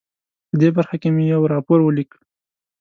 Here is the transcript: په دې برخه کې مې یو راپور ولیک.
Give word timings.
په 0.49 0.55
دې 0.61 0.69
برخه 0.75 0.95
کې 1.01 1.09
مې 1.15 1.23
یو 1.33 1.41
راپور 1.53 1.79
ولیک. 1.83 2.11